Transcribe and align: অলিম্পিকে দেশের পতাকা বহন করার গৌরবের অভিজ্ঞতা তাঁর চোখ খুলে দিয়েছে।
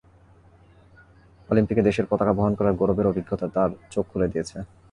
অলিম্পিকে 1.49 1.81
দেশের 1.87 2.05
পতাকা 2.09 2.33
বহন 2.37 2.53
করার 2.55 2.77
গৌরবের 2.79 3.09
অভিজ্ঞতা 3.11 3.45
তাঁর 3.55 3.69
চোখ 3.93 4.05
খুলে 4.11 4.27
দিয়েছে। 4.27 4.57